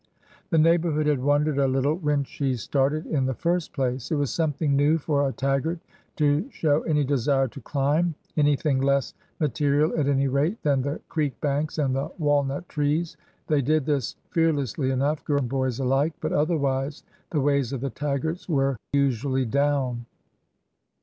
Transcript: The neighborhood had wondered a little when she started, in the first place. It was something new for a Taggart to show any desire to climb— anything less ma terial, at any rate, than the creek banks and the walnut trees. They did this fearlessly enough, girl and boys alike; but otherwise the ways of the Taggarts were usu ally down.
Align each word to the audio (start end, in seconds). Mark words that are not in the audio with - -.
The 0.49 0.57
neighborhood 0.57 1.05
had 1.05 1.21
wondered 1.21 1.59
a 1.59 1.67
little 1.67 1.93
when 1.93 2.23
she 2.23 2.55
started, 2.55 3.05
in 3.05 3.27
the 3.27 3.35
first 3.35 3.71
place. 3.71 4.09
It 4.09 4.15
was 4.15 4.31
something 4.33 4.75
new 4.75 4.97
for 4.97 5.27
a 5.27 5.31
Taggart 5.31 5.77
to 6.15 6.49
show 6.49 6.81
any 6.81 7.03
desire 7.03 7.47
to 7.49 7.61
climb— 7.61 8.15
anything 8.35 8.81
less 8.81 9.13
ma 9.39 9.45
terial, 9.45 9.95
at 9.95 10.07
any 10.07 10.27
rate, 10.27 10.57
than 10.63 10.81
the 10.81 11.01
creek 11.07 11.39
banks 11.39 11.77
and 11.77 11.95
the 11.95 12.11
walnut 12.17 12.67
trees. 12.67 13.15
They 13.45 13.61
did 13.61 13.85
this 13.85 14.15
fearlessly 14.31 14.89
enough, 14.89 15.23
girl 15.23 15.37
and 15.37 15.47
boys 15.47 15.77
alike; 15.77 16.13
but 16.19 16.33
otherwise 16.33 17.03
the 17.29 17.39
ways 17.41 17.71
of 17.71 17.81
the 17.81 17.91
Taggarts 17.91 18.49
were 18.49 18.77
usu 18.95 19.29
ally 19.29 19.43
down. 19.43 20.07